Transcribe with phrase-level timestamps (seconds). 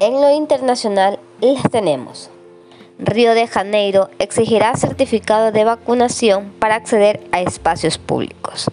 [0.00, 2.28] En lo internacional las tenemos.
[2.98, 8.68] Río de Janeiro exigirá certificado de vacunación para acceder a espacios públicos.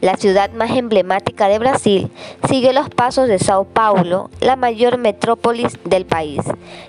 [0.00, 2.10] La ciudad más emblemática de Brasil
[2.48, 6.40] sigue los pasos de Sao Paulo, la mayor metrópolis del país,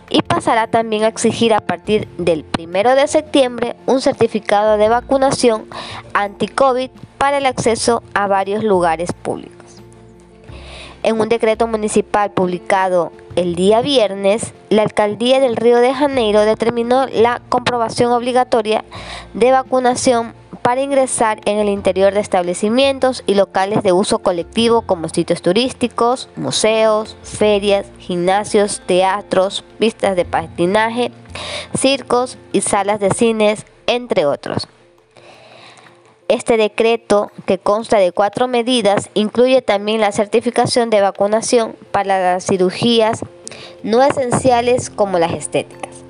[0.10, 5.66] y pasará también a exigir a partir del 1 de septiembre un certificado de vacunación
[6.14, 9.62] anti-COVID para el acceso a varios lugares públicos.
[11.03, 17.07] En un decreto municipal publicado el día viernes, la alcaldía del Río de Janeiro determinó
[17.07, 18.85] la comprobación obligatoria
[19.34, 25.09] de vacunación para ingresar en el interior de establecimientos y locales de uso colectivo como
[25.09, 31.11] sitios turísticos, museos, ferias, gimnasios, teatros, pistas de patinaje,
[31.77, 34.70] circos y salas de cines, entre otros.
[36.34, 42.48] Este decreto, que consta de cuatro medidas, incluye también la certificación de vacunación para las
[42.48, 43.22] cirugías
[43.84, 46.03] no esenciales como las estéticas.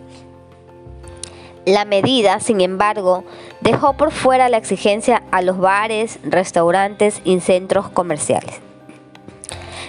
[1.65, 3.25] La medida, sin embargo,
[3.59, 8.61] dejó por fuera la exigencia a los bares, restaurantes y centros comerciales.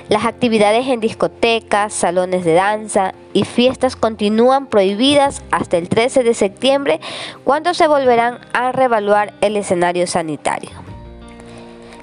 [0.08, 6.34] Las actividades en discotecas, salones de danza y fiestas continúan prohibidas hasta el 13 de
[6.34, 7.00] septiembre,
[7.42, 10.70] cuando se volverán a reevaluar el escenario sanitario.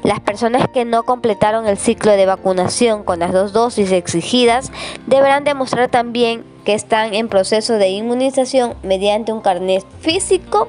[0.01, 4.71] Las personas que no completaron el ciclo de vacunación con las dos dosis exigidas
[5.05, 10.67] deberán demostrar también que están en proceso de inmunización mediante un carnet físico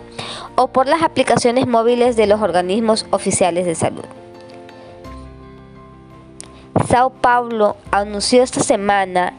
[0.54, 4.04] o por las aplicaciones móviles de los organismos oficiales de salud.
[6.88, 9.34] Sao Paulo anunció esta semana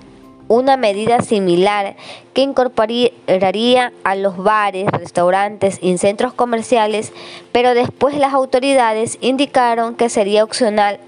[0.47, 1.95] una medida similar
[2.33, 7.11] que incorporaría a los bares, restaurantes y centros comerciales,
[7.51, 10.99] pero después las autoridades indicaron que sería opcional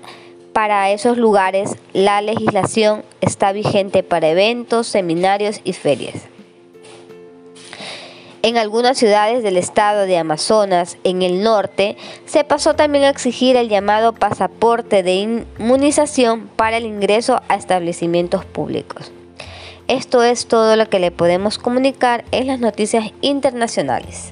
[0.53, 1.75] para esos lugares.
[1.93, 6.34] La legislación está vigente para eventos, seminarios y ferias.
[8.45, 11.97] En algunas ciudades del estado de Amazonas, en el norte,
[12.27, 18.45] se pasó también a exigir el llamado pasaporte de inmunización para el ingreso a establecimientos
[18.45, 19.11] públicos.
[19.87, 24.31] Esto es todo lo que le podemos comunicar en las noticias internacionales.